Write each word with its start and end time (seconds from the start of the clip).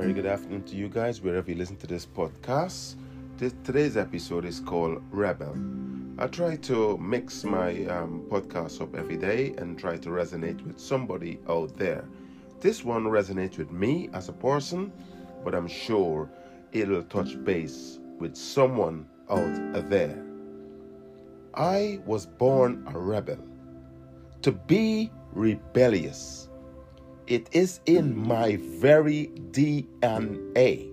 very 0.00 0.14
good 0.14 0.24
afternoon 0.24 0.62
to 0.62 0.76
you 0.76 0.88
guys, 0.88 1.20
wherever 1.20 1.50
you 1.50 1.58
listen 1.58 1.76
to 1.76 1.86
this 1.86 2.06
podcast. 2.06 2.94
This, 3.36 3.54
today's 3.64 3.98
episode 3.98 4.46
is 4.46 4.58
called 4.58 5.02
Rebel. 5.10 5.54
I 6.16 6.26
try 6.26 6.56
to 6.56 6.96
mix 6.96 7.44
my 7.44 7.84
um, 7.84 8.24
podcast 8.30 8.80
up 8.80 8.94
every 8.94 9.18
day 9.18 9.52
and 9.58 9.78
try 9.78 9.98
to 9.98 10.08
resonate 10.08 10.66
with 10.66 10.80
somebody 10.80 11.38
out 11.50 11.76
there. 11.76 12.08
This 12.60 12.82
one 12.82 13.04
resonates 13.04 13.58
with 13.58 13.72
me 13.72 14.08
as 14.14 14.30
a 14.30 14.32
person, 14.32 14.90
but 15.44 15.54
I'm 15.54 15.68
sure 15.68 16.30
it'll 16.72 17.02
touch 17.02 17.44
base 17.44 17.98
with 18.18 18.34
someone 18.36 19.06
out 19.28 19.90
there. 19.90 20.24
I 21.52 22.00
was 22.06 22.24
born 22.24 22.86
a 22.88 22.98
rebel. 22.98 23.44
To 24.40 24.52
be 24.52 25.10
rebellious 25.34 26.48
it 27.30 27.48
is 27.52 27.78
in 27.86 28.14
my 28.18 28.56
very 28.56 29.30
DNA 29.52 30.90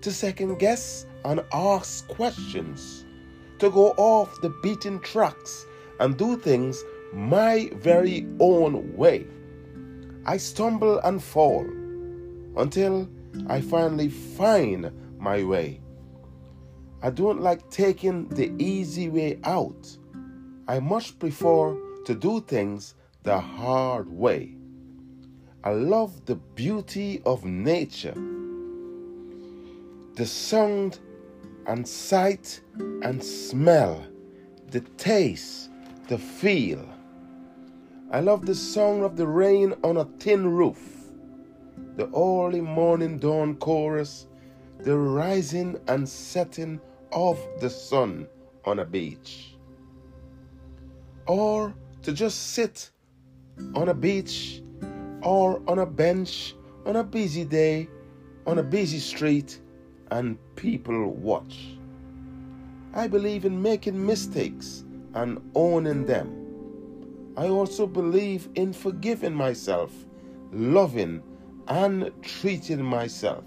to 0.00 0.12
second 0.12 0.58
guess 0.58 1.06
and 1.24 1.42
ask 1.52 2.06
questions, 2.08 3.04
to 3.58 3.68
go 3.70 3.94
off 3.96 4.40
the 4.42 4.50
beaten 4.62 5.00
tracks 5.00 5.66
and 5.98 6.16
do 6.16 6.36
things 6.36 6.84
my 7.12 7.70
very 7.76 8.28
own 8.38 8.96
way. 8.96 9.26
I 10.24 10.36
stumble 10.36 11.00
and 11.00 11.22
fall 11.22 11.66
until 12.56 13.08
I 13.48 13.60
finally 13.60 14.10
find 14.10 14.92
my 15.18 15.42
way. 15.42 15.80
I 17.02 17.10
don't 17.10 17.40
like 17.40 17.70
taking 17.70 18.28
the 18.28 18.52
easy 18.58 19.08
way 19.08 19.40
out. 19.42 19.96
I 20.68 20.78
much 20.78 21.18
prefer 21.18 21.76
to 22.04 22.14
do 22.14 22.40
things 22.42 22.94
the 23.24 23.40
hard 23.40 24.08
way. 24.08 24.56
I 25.64 25.72
love 25.72 26.26
the 26.26 26.34
beauty 26.34 27.22
of 27.24 27.46
nature, 27.46 28.12
the 30.14 30.26
sound 30.26 30.98
and 31.66 31.88
sight 31.88 32.60
and 33.00 33.24
smell, 33.24 34.06
the 34.70 34.80
taste, 34.98 35.70
the 36.08 36.18
feel. 36.18 36.86
I 38.10 38.20
love 38.20 38.44
the 38.44 38.54
sound 38.54 39.04
of 39.04 39.16
the 39.16 39.26
rain 39.26 39.72
on 39.82 39.96
a 39.96 40.04
tin 40.18 40.46
roof, 40.54 41.10
the 41.96 42.10
early 42.14 42.60
morning 42.60 43.18
dawn 43.18 43.56
chorus, 43.56 44.26
the 44.80 44.98
rising 44.98 45.80
and 45.88 46.06
setting 46.06 46.78
of 47.10 47.40
the 47.60 47.70
sun 47.70 48.28
on 48.66 48.80
a 48.80 48.84
beach. 48.84 49.56
Or 51.26 51.74
to 52.02 52.12
just 52.12 52.52
sit 52.52 52.90
on 53.74 53.88
a 53.88 53.94
beach 53.94 54.60
or 55.24 55.60
on 55.66 55.80
a 55.80 55.86
bench 55.86 56.54
on 56.86 56.96
a 56.96 57.04
busy 57.04 57.44
day, 57.44 57.88
on 58.46 58.58
a 58.58 58.62
busy 58.62 58.98
street, 58.98 59.60
and 60.10 60.38
people 60.56 61.08
watch. 61.08 61.78
I 62.92 63.08
believe 63.08 63.44
in 63.44 63.60
making 63.60 64.04
mistakes 64.04 64.84
and 65.14 65.40
owning 65.54 66.04
them. 66.04 67.32
I 67.36 67.48
also 67.48 67.86
believe 67.86 68.48
in 68.54 68.72
forgiving 68.72 69.34
myself, 69.34 69.92
loving, 70.52 71.22
and 71.66 72.10
treating 72.22 72.82
myself. 72.84 73.44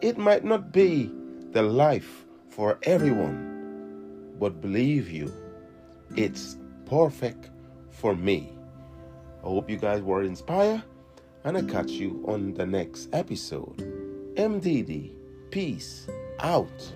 It 0.00 0.16
might 0.16 0.44
not 0.44 0.72
be 0.72 1.12
the 1.52 1.62
life 1.62 2.24
for 2.48 2.78
everyone, 2.84 4.34
but 4.40 4.60
believe 4.60 5.10
you, 5.10 5.32
it's 6.16 6.56
perfect 6.86 7.50
for 7.90 8.16
me. 8.16 8.50
I 9.42 9.46
hope 9.46 9.70
you 9.70 9.76
guys 9.76 10.02
were 10.02 10.22
inspired, 10.22 10.82
and 11.44 11.56
I 11.56 11.62
catch 11.62 11.90
you 11.90 12.22
on 12.28 12.54
the 12.54 12.66
next 12.66 13.08
episode. 13.12 13.78
MDD, 14.36 15.12
peace 15.50 16.06
out. 16.40 16.92